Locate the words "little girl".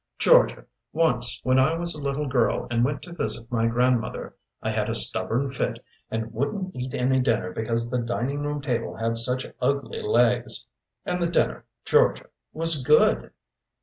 2.01-2.65